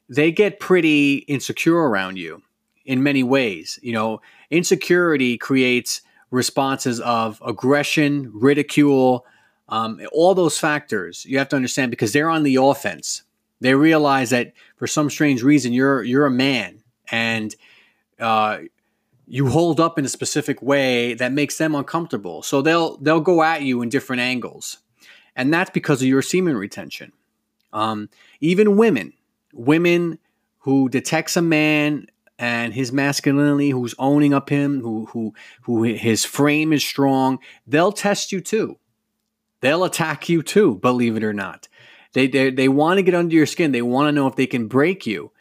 They 0.10 0.32
get 0.32 0.60
pretty 0.60 1.18
insecure 1.28 1.78
around 1.78 2.18
you 2.18 2.42
in 2.86 3.04
many 3.04 3.22
ways. 3.22 3.78
You 3.84 3.94
know, 3.94 4.22
insecurity 4.50 5.38
creates 5.38 6.02
responses 6.32 7.00
of 7.02 7.42
aggression, 7.46 8.32
ridicule, 8.34 9.26
um, 9.70 10.00
all 10.12 10.34
those 10.34 10.58
factors 10.58 11.26
you 11.26 11.38
have 11.38 11.50
to 11.50 11.56
understand 11.56 11.92
because 11.92 12.14
they're 12.14 12.30
on 12.30 12.44
the 12.44 12.56
offense. 12.56 13.24
They 13.62 13.74
realize 13.74 14.30
that 14.30 14.54
for 14.78 14.88
some 14.88 15.10
strange 15.10 15.44
reason 15.44 15.74
you're 15.74 16.04
you're 16.04 16.26
a 16.26 16.32
man 16.32 16.84
and 17.12 17.56
uh, 18.20 18.60
you 19.28 19.50
hold 19.50 19.80
up 19.80 19.98
in 19.98 20.06
a 20.06 20.10
specific 20.10 20.62
way 20.62 21.16
that 21.16 21.32
makes 21.32 21.58
them 21.58 21.76
uncomfortable. 21.76 22.44
So 22.44 22.62
they'll 22.62 22.98
they'll 22.98 23.22
go 23.22 23.44
at 23.44 23.64
you 23.64 23.82
in 23.82 23.90
different 23.90 24.22
angles, 24.22 24.78
and 25.36 25.54
that's 25.54 25.72
because 25.72 26.02
of 26.02 26.08
your 26.08 26.22
semen 26.22 26.56
retention. 26.56 27.12
Um, 27.76 28.10
even 28.40 28.78
women, 28.78 29.12
women 29.54 30.18
who 30.60 30.88
detects 30.88 31.36
a 31.36 31.42
man 31.42 32.08
and 32.40 32.74
his 32.74 32.94
masculinity, 32.94 33.70
who's 33.70 33.94
owning 34.00 34.34
up 34.34 34.50
him, 34.50 34.82
who 34.82 35.06
who 35.08 35.34
who 35.64 35.84
his 35.84 36.24
frame 36.24 36.72
is 36.72 36.84
strong, 36.84 37.38
they'll 37.68 37.92
test 37.92 38.32
you 38.32 38.40
too. 38.40 38.78
They'll 39.60 39.84
attack 39.84 40.30
you 40.30 40.42
too, 40.42 40.76
believe 40.76 41.18
it 41.18 41.24
or 41.24 41.34
not. 41.34 41.68
They 42.14 42.28
they, 42.28 42.50
they 42.50 42.70
want 42.70 42.98
to 42.98 43.04
get 43.04 43.14
under 43.14 43.36
your 43.36 43.46
skin. 43.46 43.74
They 43.74 43.82
want 43.82 44.08
to 44.08 44.14
know 44.14 44.28
if 44.28 44.38
they 44.38 44.48
can 44.48 44.68
break 44.68 45.06
you. 45.06 45.32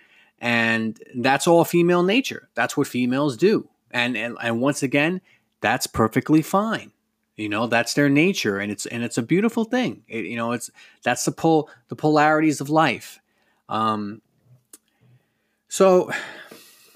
And 0.41 1.01
that's 1.15 1.47
all 1.47 1.65
female 1.65 2.03
nature. 2.03 2.49
That's 2.55 2.77
what 2.77 2.89
females 2.89 3.37
do. 3.37 3.69
And 3.93 4.17
and, 4.17 4.37
and 4.43 4.61
once 4.61 4.83
again, 4.83 5.21
that's 5.61 5.87
perfectly 5.87 6.43
fine. 6.43 6.91
You 7.37 7.49
know, 7.49 7.67
that's 7.67 7.95
their 7.95 8.09
nature 8.09 8.59
and 8.59 8.71
it's 8.71 8.87
and 8.87 9.03
it's 9.03 9.19
a 9.19 9.23
beautiful 9.23 9.65
thing. 9.65 10.05
It, 10.09 10.27
you 10.27 10.37
know, 10.37 10.53
it's 10.53 10.71
that's 11.03 11.25
the 11.25 11.33
pol 11.33 11.69
the 11.89 11.97
polarities 11.97 12.61
of 12.61 12.71
life. 12.71 13.21
Um 13.69 14.23
so 15.69 16.11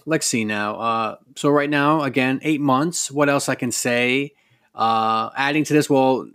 let's 0.08 0.26
see 0.26 0.44
now. 0.44 0.76
Uh, 0.76 1.16
so 1.36 1.50
right 1.50 1.68
now, 1.68 2.02
again, 2.02 2.40
eight 2.42 2.60
months. 2.60 3.10
What 3.10 3.28
else 3.28 3.48
I 3.48 3.54
can 3.54 3.70
say? 3.70 4.32
Uh, 4.74 5.30
adding 5.36 5.64
to 5.64 5.74
this, 5.74 5.90
well, 5.90 6.28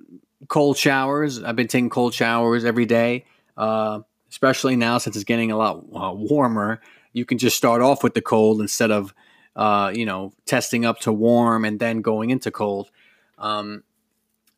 cold 0.48 0.78
showers. 0.78 1.42
I've 1.42 1.56
been 1.56 1.68
taking 1.68 1.90
cold 1.90 2.14
showers 2.14 2.66
every 2.66 2.86
day, 2.86 3.26
uh, 3.58 4.02
especially 4.30 4.76
now 4.76 5.00
since 5.00 5.16
it's 5.16 5.26
getting 5.26 5.52
a 5.52 5.58
lot 5.58 5.78
uh, 5.96 6.14
warmer. 6.14 6.82
You 7.14 7.26
can 7.26 7.38
just 7.38 7.58
start 7.58 7.82
off 7.82 8.04
with 8.04 8.14
the 8.14 8.22
cold 8.22 8.62
instead 8.62 8.92
of, 8.92 9.14
uh, 9.56 9.92
you 9.94 10.06
know, 10.06 10.34
testing 10.46 10.86
up 10.86 11.00
to 11.02 11.12
warm 11.12 11.66
and 11.66 11.80
then 11.80 12.02
going 12.02 12.30
into 12.30 12.52
cold. 12.52 12.92
Um, 13.38 13.84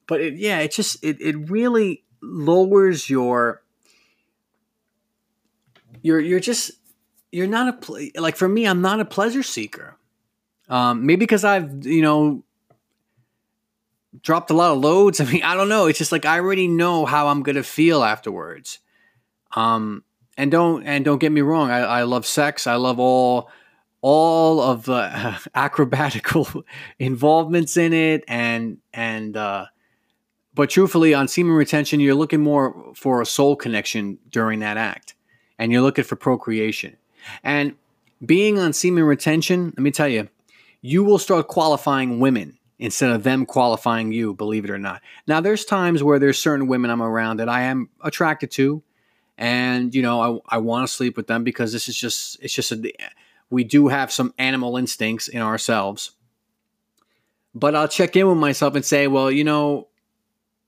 but 0.08 0.22
it, 0.22 0.36
yeah, 0.36 0.60
it 0.60 0.72
just 0.72 1.04
it, 1.04 1.20
it 1.20 1.36
really 1.50 2.04
lowers 2.22 3.10
your 3.10 3.62
you're 6.02 6.20
you're 6.20 6.40
just 6.40 6.72
you're 7.32 7.48
not 7.48 7.90
a 7.90 8.12
like 8.20 8.36
for 8.36 8.48
me 8.48 8.66
i'm 8.66 8.82
not 8.82 9.00
a 9.00 9.06
pleasure 9.06 9.44
seeker. 9.44 9.98
Um, 10.68 11.06
maybe 11.06 11.20
because 11.20 11.44
i've 11.44 11.86
you 11.86 12.02
know 12.02 12.44
dropped 14.22 14.50
a 14.50 14.54
lot 14.54 14.72
of 14.72 14.80
loads. 14.80 15.20
I 15.22 15.26
mean 15.26 15.44
i 15.44 15.56
don't 15.56 15.70
know. 15.70 15.88
It's 15.88 16.00
just 16.00 16.12
like 16.12 16.26
i 16.26 16.40
already 16.40 16.68
know 16.68 17.06
how 17.06 17.28
i'm 17.28 17.44
gonna 17.44 17.64
feel 17.64 18.04
afterwards. 18.04 18.80
Um, 19.56 20.04
and 20.38 20.52
don't 20.52 20.86
and 20.86 21.06
don't 21.06 21.20
get 21.20 21.32
me 21.32 21.42
wrong 21.42 21.72
i, 21.72 21.80
I 21.80 22.04
love 22.04 22.26
sex. 22.26 22.68
I 22.68 22.76
love 22.76 23.00
all 23.00 23.50
all 24.02 24.62
of 24.62 24.86
the 24.86 25.10
acrobatical 25.56 26.64
involvements 27.00 27.78
in 27.78 27.94
it 27.94 28.24
and 28.28 28.78
and 28.94 29.36
uh, 29.36 29.66
but 30.56 30.70
truthfully 30.70 31.14
on 31.14 31.28
semen 31.28 31.54
retention 31.54 32.00
you're 32.00 32.16
looking 32.16 32.42
more 32.42 32.94
for 32.96 33.22
a 33.22 33.26
soul 33.26 33.56
connection 33.56 34.18
during 34.30 34.60
that 34.60 34.78
act 34.78 35.14
and 35.60 35.72
you're 35.72 35.82
looking 35.82 36.04
for 36.04 36.16
procreation 36.16 36.98
and 37.44 37.76
being 38.24 38.60
on 38.60 38.74
semen 38.74 39.04
retention, 39.04 39.66
let 39.66 39.80
me 39.80 39.92
tell 39.92 40.08
you, 40.08 40.30
you 40.82 41.04
will 41.04 41.18
start 41.18 41.48
qualifying 41.48 42.20
women 42.20 42.58
instead 42.78 43.10
of 43.10 43.24
them 43.24 43.46
qualifying 43.46 44.12
you, 44.12 44.34
believe 44.34 44.66
it 44.66 44.70
or 44.70 44.78
not. 44.78 45.02
Now, 45.28 45.42
there's 45.42 45.66
times 45.66 46.04
where 46.04 46.20
there's 46.20 46.38
certain 46.38 46.68
women 46.68 46.92
I'm 46.92 47.02
around 47.02 47.38
that 47.38 47.50
I 47.50 47.64
am 47.64 47.90
attracted 48.02 48.52
to, 48.52 48.84
and 49.38 49.94
you 49.96 50.02
know, 50.02 50.42
I, 50.50 50.56
I 50.56 50.58
want 50.60 50.88
to 50.88 50.94
sleep 50.94 51.18
with 51.18 51.28
them 51.28 51.44
because 51.44 51.74
this 51.74 51.88
is 51.88 51.96
just, 51.96 52.38
it's 52.42 52.54
just 52.54 52.72
a, 52.72 52.94
we 53.50 53.64
do 53.64 53.88
have 53.88 54.12
some 54.12 54.34
animal 54.38 54.78
instincts 54.78 55.28
in 55.28 55.42
ourselves. 55.42 56.12
But 57.54 57.74
I'll 57.74 57.88
check 57.88 58.16
in 58.16 58.28
with 58.28 58.38
myself 58.38 58.76
and 58.76 58.84
say, 58.84 59.08
well, 59.08 59.32
you 59.32 59.46
know, 59.46 59.88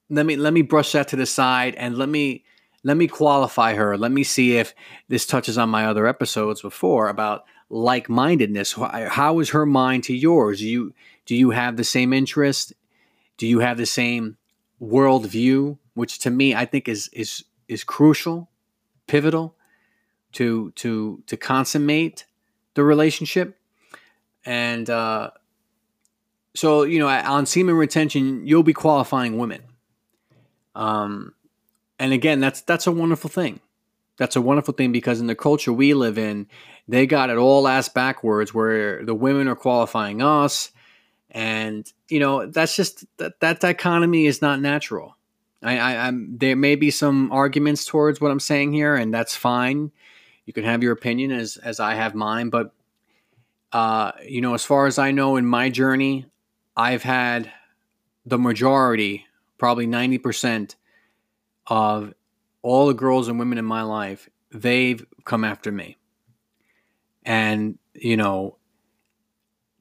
let 0.09 0.25
me 0.25 0.35
let 0.35 0.53
me 0.53 0.61
brush 0.61 0.91
that 0.93 1.07
to 1.09 1.15
the 1.15 1.25
side 1.25 1.75
and 1.75 1.97
let 1.97 2.09
me 2.09 2.43
let 2.83 2.97
me 2.97 3.07
qualify 3.07 3.73
her. 3.73 3.97
Let 3.97 4.11
me 4.11 4.23
see 4.23 4.57
if 4.57 4.73
this 5.07 5.25
touches 5.25 5.57
on 5.57 5.69
my 5.69 5.85
other 5.85 6.07
episodes 6.07 6.61
before 6.61 7.09
about 7.09 7.43
like-mindedness. 7.69 8.73
How 8.73 9.39
is 9.39 9.49
her 9.49 9.65
mind 9.65 10.05
to 10.05 10.15
yours? 10.15 10.59
Do 10.59 10.67
you 10.67 10.93
do 11.25 11.35
you 11.35 11.49
have 11.51 11.75
the 11.75 11.83
same 11.83 12.13
interest? 12.13 12.73
Do 13.37 13.45
you 13.45 13.59
have 13.59 13.77
the 13.77 13.85
same 13.85 14.37
worldview? 14.81 15.77
Which 15.93 16.19
to 16.19 16.29
me, 16.29 16.55
I 16.55 16.65
think 16.65 16.87
is 16.87 17.09
is 17.11 17.43
is 17.67 17.83
crucial, 17.83 18.49
pivotal 19.07 19.55
to 20.33 20.71
to 20.71 21.23
to 21.25 21.37
consummate 21.37 22.25
the 22.75 22.83
relationship. 22.83 23.57
And 24.45 24.89
uh, 24.89 25.31
so, 26.55 26.83
you 26.83 26.99
know, 26.99 27.07
on 27.07 27.45
semen 27.45 27.75
retention, 27.75 28.47
you'll 28.47 28.63
be 28.63 28.73
qualifying 28.73 29.37
women. 29.37 29.61
Um, 30.77 31.33
and 31.99 32.13
again, 32.13 32.39
that's 32.39 32.61
that's 32.61 32.87
a 32.87 32.91
wonderful 32.91 33.29
thing. 33.29 33.59
That's 34.17 34.35
a 34.35 34.41
wonderful 34.41 34.73
thing 34.73 34.91
because 34.91 35.19
in 35.19 35.27
the 35.27 35.35
culture 35.35 35.73
we 35.73 35.93
live 35.93 36.17
in, 36.17 36.47
they 36.87 37.05
got 37.05 37.29
it 37.29 37.37
all 37.37 37.67
ass 37.67 37.89
backwards, 37.89 38.53
where 38.53 39.03
the 39.03 39.15
women 39.15 39.47
are 39.47 39.55
qualifying 39.55 40.21
us, 40.21 40.71
and 41.31 41.91
you 42.09 42.19
know 42.19 42.45
that's 42.45 42.75
just 42.75 43.05
that 43.17 43.39
that 43.39 43.59
dichotomy 43.59 44.27
is 44.27 44.41
not 44.41 44.61
natural. 44.61 45.17
I, 45.63 45.77
I, 45.77 46.07
I'm 46.07 46.37
there 46.37 46.55
may 46.55 46.75
be 46.75 46.91
some 46.91 47.31
arguments 47.31 47.85
towards 47.85 48.21
what 48.21 48.31
I'm 48.31 48.39
saying 48.39 48.73
here, 48.73 48.95
and 48.95 49.13
that's 49.13 49.35
fine. 49.35 49.91
You 50.45 50.53
can 50.53 50.63
have 50.63 50.83
your 50.83 50.93
opinion 50.93 51.31
as 51.31 51.57
as 51.57 51.79
I 51.79 51.95
have 51.95 52.13
mine, 52.13 52.49
but 52.49 52.71
uh, 53.71 54.11
you 54.23 54.41
know, 54.41 54.53
as 54.53 54.63
far 54.63 54.85
as 54.85 54.99
I 54.99 55.11
know 55.11 55.35
in 55.35 55.45
my 55.45 55.69
journey, 55.69 56.25
I've 56.75 57.03
had 57.03 57.51
the 58.25 58.37
majority, 58.37 59.26
probably 59.57 59.87
ninety 59.87 60.17
percent 60.17 60.75
of 61.67 62.13
all 62.61 62.87
the 62.87 62.93
girls 62.93 63.27
and 63.27 63.39
women 63.39 63.57
in 63.57 63.65
my 63.65 63.81
life, 63.81 64.29
they've 64.51 65.05
come 65.25 65.43
after 65.43 65.71
me. 65.71 65.97
And, 67.25 67.77
you 67.93 68.17
know, 68.17 68.57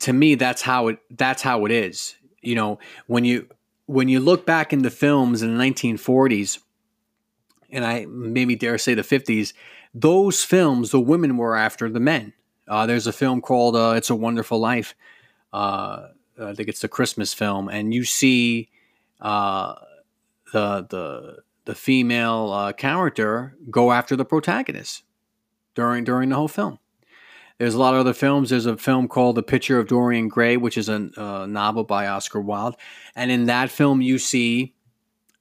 to 0.00 0.12
me 0.12 0.34
that's 0.34 0.62
how 0.62 0.88
it 0.88 0.98
that's 1.10 1.42
how 1.42 1.64
it 1.64 1.72
is. 1.72 2.16
You 2.42 2.54
know, 2.54 2.78
when 3.06 3.24
you 3.24 3.48
when 3.86 4.08
you 4.08 4.20
look 4.20 4.44
back 4.44 4.72
in 4.72 4.82
the 4.82 4.90
films 4.90 5.42
in 5.42 5.56
the 5.56 5.64
1940s 5.64 6.58
and 7.70 7.84
I 7.84 8.06
maybe 8.06 8.56
dare 8.56 8.78
say 8.78 8.94
the 8.94 9.02
50s, 9.02 9.52
those 9.94 10.44
films, 10.44 10.90
the 10.90 11.00
women 11.00 11.36
were 11.36 11.56
after 11.56 11.88
the 11.88 12.00
men. 12.00 12.32
Uh, 12.68 12.86
there's 12.86 13.06
a 13.06 13.12
film 13.12 13.40
called 13.40 13.76
uh, 13.76 13.94
"It's 13.96 14.10
a 14.10 14.14
Wonderful 14.14 14.58
Life." 14.58 14.94
Uh, 15.52 16.08
I 16.40 16.52
think 16.52 16.68
it's 16.68 16.80
the 16.80 16.88
Christmas 16.88 17.32
film, 17.32 17.68
and 17.68 17.94
you 17.94 18.04
see 18.04 18.68
uh, 19.20 19.74
the 20.52 20.86
the 20.88 21.36
the 21.64 21.74
female 21.74 22.52
uh, 22.52 22.72
character 22.72 23.56
go 23.70 23.92
after 23.92 24.16
the 24.16 24.24
protagonist 24.24 25.02
during 25.74 26.04
during 26.04 26.30
the 26.30 26.36
whole 26.36 26.48
film. 26.48 26.78
There's 27.58 27.74
a 27.74 27.78
lot 27.78 27.94
of 27.94 28.00
other 28.00 28.12
films. 28.12 28.50
There's 28.50 28.66
a 28.66 28.76
film 28.76 29.08
called 29.08 29.36
The 29.36 29.42
Picture 29.42 29.78
of 29.78 29.88
Dorian 29.88 30.28
Gray, 30.28 30.58
which 30.58 30.76
is 30.76 30.90
a 30.90 31.10
uh, 31.16 31.46
novel 31.46 31.84
by 31.84 32.06
Oscar 32.06 32.40
Wilde, 32.40 32.76
and 33.14 33.30
in 33.30 33.46
that 33.46 33.70
film 33.70 34.02
you 34.02 34.18
see, 34.18 34.74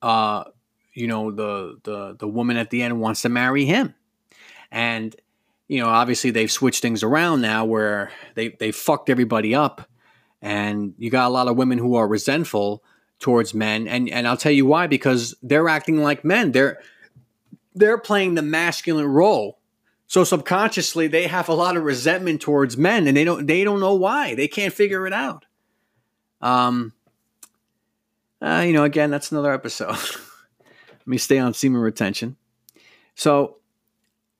uh, 0.01 0.45
you 0.93 1.07
know, 1.07 1.31
the 1.31 1.77
the 1.83 2.15
the 2.17 2.27
woman 2.27 2.57
at 2.57 2.69
the 2.69 2.81
end 2.81 2.99
wants 2.99 3.21
to 3.23 3.29
marry 3.29 3.65
him, 3.65 3.93
and 4.71 5.15
you 5.67 5.79
know, 5.81 5.89
obviously 5.89 6.31
they've 6.31 6.51
switched 6.51 6.81
things 6.81 7.03
around 7.03 7.41
now 7.41 7.65
where 7.65 8.11
they 8.35 8.49
they 8.49 8.71
fucked 8.71 9.09
everybody 9.09 9.53
up, 9.53 9.89
and 10.41 10.93
you 10.97 11.09
got 11.09 11.27
a 11.27 11.33
lot 11.33 11.47
of 11.47 11.57
women 11.57 11.77
who 11.77 11.95
are 11.95 12.07
resentful 12.07 12.83
towards 13.19 13.53
men 13.53 13.87
and 13.87 14.09
and 14.09 14.27
I'll 14.27 14.37
tell 14.37 14.51
you 14.51 14.65
why 14.65 14.87
because 14.87 15.35
they're 15.41 15.69
acting 15.69 16.01
like 16.01 16.25
men. 16.25 16.51
They're 16.51 16.79
they're 17.73 17.97
playing 17.97 18.35
the 18.35 18.41
masculine 18.41 19.05
role. 19.05 19.59
So 20.07 20.23
subconsciously 20.23 21.07
they 21.07 21.27
have 21.27 21.49
a 21.49 21.53
lot 21.53 21.77
of 21.77 21.83
resentment 21.83 22.41
towards 22.41 22.77
men 22.77 23.07
and 23.07 23.15
they 23.15 23.23
don't 23.23 23.47
they 23.47 23.63
don't 23.63 23.79
know 23.79 23.95
why. 23.95 24.35
They 24.35 24.47
can't 24.47 24.73
figure 24.73 25.07
it 25.07 25.13
out. 25.13 25.45
Um 26.41 26.93
uh, 28.41 28.63
you 28.65 28.73
know 28.73 28.83
again 28.83 29.11
that's 29.11 29.31
another 29.31 29.53
episode. 29.53 29.89
Let 29.95 31.07
me 31.07 31.17
stay 31.17 31.37
on 31.37 31.53
semen 31.53 31.81
retention. 31.81 32.35
So 33.15 33.57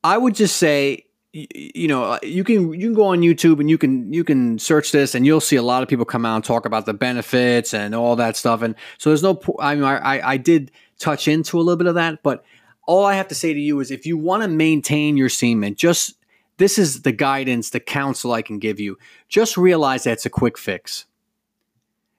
I 0.03 0.17
would 0.17 0.36
just 0.36 0.58
say 0.58 1.04
you 1.36 1.88
know 1.89 2.04
uh, 2.04 2.20
you 2.24 2.46
can 2.46 2.74
you 2.74 2.88
can 2.88 2.94
go 2.94 3.08
on 3.08 3.20
youtube 3.20 3.60
and 3.60 3.70
you 3.70 3.77
can 3.77 4.12
you 4.13 4.24
can 4.24 4.58
search 4.58 4.94
this 4.94 5.13
and 5.13 5.25
you'll 5.25 5.42
see 5.42 5.58
a 5.58 5.62
lot 5.62 5.84
of 5.84 5.89
people 5.89 6.06
come 6.06 6.25
out 6.25 6.36
and 6.36 6.46
talk 6.46 6.65
about 6.65 6.86
the 6.86 6.94
benefits 6.94 7.74
and 7.74 7.94
all 7.94 8.15
that 8.15 8.38
stuff. 8.38 8.62
And 8.62 8.74
so 8.98 9.10
there's 9.10 9.24
no 9.24 9.42
i 9.60 9.75
mean 9.75 9.84
i 9.84 10.22
i 10.25 10.38
did 10.38 10.72
touch 10.98 11.27
into 11.27 11.58
a 11.58 11.62
little 11.62 11.75
bit 11.75 11.88
of 11.88 11.96
that 11.96 12.24
but 12.24 12.46
all 12.88 13.06
i 13.06 13.15
have 13.15 13.27
to 13.27 13.36
say 13.36 13.54
to 13.54 13.60
you 13.60 13.82
is 13.82 13.92
if 13.92 14.06
you 14.06 14.18
want 14.18 14.44
to 14.44 14.48
maintain 14.48 15.18
your 15.18 15.27
semen 15.27 15.75
just 15.75 16.15
this 16.58 16.77
is 16.77 17.01
the 17.01 17.12
guidance 17.12 17.70
the 17.70 17.80
counsel 17.80 18.32
i 18.32 18.42
can 18.42 18.60
give 18.60 18.80
you. 18.80 18.98
Just 19.27 19.58
realize 19.58 20.04
that's 20.04 20.25
a 20.25 20.30
quick 20.30 20.58
fix. 20.58 21.06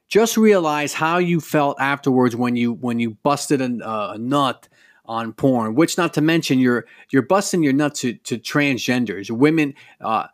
Just 0.09 0.37
realize 0.37 0.93
how 0.93 1.19
you 1.19 1.41
felt 1.41 1.81
afterwards 1.81 2.37
when 2.37 2.55
you 2.55 2.73
when 2.73 3.01
you 3.01 3.13
busted 3.23 3.61
a, 3.61 4.11
a 4.13 4.19
nut 4.19 4.69
on 5.07 5.33
porn, 5.33 5.75
which 5.75 5.97
not 5.97 6.15
to 6.15 6.21
mention 6.21 6.59
you're 6.59 6.87
you're 7.11 7.23
busting 7.23 7.63
your 7.63 7.73
nuts 7.73 8.01
to, 8.01 8.15
to 8.15 8.39
transgenders, 8.39 9.31
women, 9.31 9.75
uh, 10.01 10.27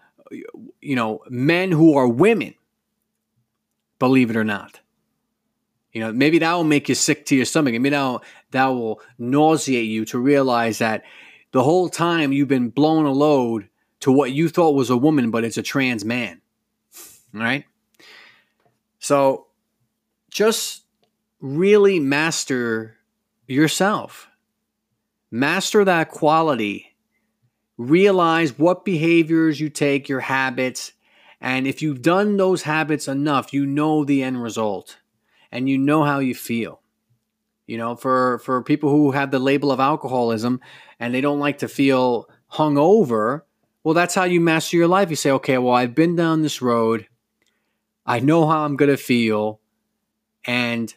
you 0.81 0.97
know, 0.97 1.21
men 1.29 1.73
who 1.73 1.97
are 1.97 2.09
women, 2.09 2.55
believe 3.99 4.31
it 4.31 4.37
or 4.37 4.45
not. 4.45 4.81
You 5.93 6.01
know, 6.01 6.13
maybe 6.13 6.39
that 6.39 6.55
will 6.55 6.65
make 6.65 6.89
you 6.89 6.95
sick 6.95 7.27
to 7.27 7.37
your 7.37 7.45
stomach. 7.45 7.75
Maybe 7.75 7.91
that 7.91 8.03
will, 8.03 8.23
that 8.53 8.67
will 8.67 9.01
nauseate 9.19 9.89
you 9.89 10.07
to 10.07 10.19
realize 10.19 10.79
that 10.79 11.05
the 11.53 11.63
whole 11.63 11.91
time 11.91 12.33
you've 12.33 12.49
been 12.49 12.71
blown 12.71 13.05
a 13.05 13.13
load 13.13 13.69
to 14.01 14.11
what 14.11 14.33
you 14.33 14.49
thought 14.49 14.75
was 14.75 14.89
a 14.89 14.97
woman, 14.97 15.31
but 15.31 15.45
it's 15.45 15.59
a 15.59 15.63
trans 15.63 16.05
man. 16.05 16.41
Right? 17.35 17.67
So 18.99 19.47
just 20.31 20.85
really 21.41 22.01
master 22.01 22.97
yourself. 23.47 24.29
Master 25.35 25.83
that 25.83 26.11
quality. 26.11 26.95
Realize 27.79 28.59
what 28.59 28.85
behaviors 28.85 29.59
you 29.59 29.71
take, 29.71 30.07
your 30.07 30.21
habits, 30.21 30.93
and 31.41 31.67
if 31.67 31.81
you've 31.81 32.03
done 32.03 32.37
those 32.37 32.63
habits 32.63 33.09
enough, 33.09 33.55
you 33.55 33.65
know 33.65 34.05
the 34.05 34.23
end 34.23 34.43
result 34.43 34.99
and 35.51 35.71
you 35.71 35.79
know 35.79 36.05
how 36.05 36.19
you 36.19 36.35
feel. 36.35 36.83
You 37.67 37.79
know, 37.79 37.97
for 37.97 38.41
for 38.41 38.63
people 38.63 38.91
who 38.91 39.13
have 39.13 39.31
the 39.31 39.39
label 39.39 39.73
of 39.73 39.81
alcoholism 39.81 40.61
and 41.01 41.15
they 41.15 41.23
don't 41.23 41.41
like 41.41 41.59
to 41.59 41.69
feel 41.69 42.29
hungover, 42.53 43.41
well, 43.85 43.95
that's 43.95 44.15
how 44.15 44.25
you 44.25 44.39
master 44.39 44.77
your 44.77 44.87
life. 44.87 45.09
You 45.09 45.17
say, 45.17 45.31
okay, 45.31 45.57
well, 45.57 45.75
I've 45.75 45.95
been 45.95 46.15
down 46.15 46.43
this 46.43 46.61
road. 46.61 47.07
I 48.05 48.21
know 48.21 48.47
how 48.47 48.67
I'm 48.67 48.77
gonna 48.77 48.99
feel, 48.99 49.61
and 50.45 50.93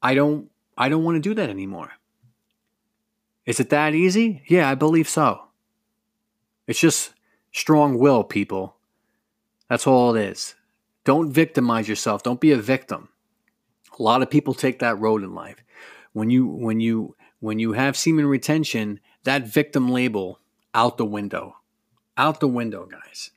I 0.00 0.14
don't 0.14 0.50
I 0.76 0.88
don't 0.88 1.02
want 1.02 1.16
to 1.16 1.28
do 1.28 1.34
that 1.34 1.50
anymore. 1.50 1.97
Is 3.48 3.58
it 3.58 3.70
that 3.70 3.94
easy? 3.94 4.42
Yeah, 4.46 4.68
I 4.68 4.74
believe 4.74 5.08
so. 5.08 5.44
It's 6.66 6.78
just 6.78 7.14
strong 7.50 7.98
will, 7.98 8.22
people. 8.22 8.76
That's 9.70 9.86
all 9.86 10.14
it 10.14 10.22
is. 10.22 10.54
Don't 11.04 11.32
victimize 11.32 11.88
yourself. 11.88 12.22
Don't 12.22 12.42
be 12.42 12.52
a 12.52 12.58
victim. 12.58 13.08
A 13.98 14.02
lot 14.02 14.20
of 14.20 14.28
people 14.28 14.52
take 14.52 14.80
that 14.80 15.00
road 15.00 15.22
in 15.22 15.34
life. 15.34 15.64
When 16.12 16.28
you 16.28 16.46
when 16.46 16.80
you 16.80 17.16
when 17.40 17.58
you 17.58 17.72
have 17.72 17.96
semen 17.96 18.26
retention, 18.26 19.00
that 19.24 19.48
victim 19.48 19.90
label 19.90 20.40
out 20.74 20.98
the 20.98 21.06
window. 21.06 21.56
Out 22.18 22.40
the 22.40 22.48
window, 22.48 22.84
guys. 22.84 23.30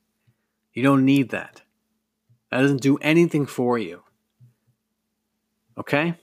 You 0.73 0.83
don't 0.83 1.05
need 1.05 1.29
that. 1.29 1.61
That 2.49 2.59
doesn't 2.59 2.81
do 2.81 2.97
anything 2.97 3.45
for 3.45 3.77
you. 3.77 4.03
Okay? 5.77 6.15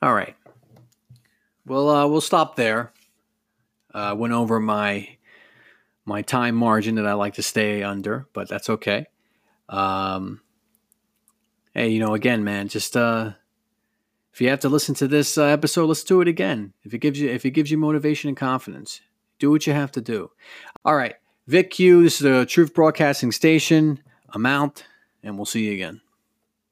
All 0.00 0.14
right. 0.14 0.36
Well, 1.68 1.88
uh, 1.90 2.06
we'll 2.06 2.22
stop 2.22 2.56
there. 2.56 2.92
Uh, 3.92 4.14
went 4.16 4.32
over 4.32 4.58
my 4.58 5.16
my 6.06 6.22
time 6.22 6.54
margin 6.54 6.94
that 6.94 7.06
I 7.06 7.12
like 7.12 7.34
to 7.34 7.42
stay 7.42 7.82
under, 7.82 8.26
but 8.32 8.48
that's 8.48 8.70
okay. 8.70 9.06
Um, 9.68 10.40
hey, 11.74 11.88
you 11.88 12.00
know, 12.00 12.14
again, 12.14 12.42
man, 12.42 12.68
just 12.68 12.96
uh, 12.96 13.32
if 14.32 14.40
you 14.40 14.48
have 14.48 14.60
to 14.60 14.70
listen 14.70 14.94
to 14.96 15.08
this 15.08 15.36
uh, 15.36 15.44
episode, 15.44 15.86
let's 15.86 16.04
do 16.04 16.22
it 16.22 16.28
again. 16.28 16.72
If 16.84 16.94
it 16.94 16.98
gives 16.98 17.20
you 17.20 17.28
if 17.28 17.44
it 17.44 17.50
gives 17.50 17.70
you 17.70 17.76
motivation 17.76 18.28
and 18.28 18.36
confidence, 18.36 19.02
do 19.38 19.50
what 19.50 19.66
you 19.66 19.74
have 19.74 19.92
to 19.92 20.00
do. 20.00 20.30
All 20.86 20.96
right, 20.96 21.16
Vic 21.46 21.70
Q, 21.70 22.02
this 22.02 22.14
is 22.14 22.20
the 22.20 22.46
Truth 22.46 22.72
Broadcasting 22.72 23.32
Station. 23.32 24.02
I'm 24.30 24.46
out, 24.46 24.84
and 25.22 25.36
we'll 25.36 25.44
see 25.44 25.66
you 25.66 25.72
again. 25.74 26.00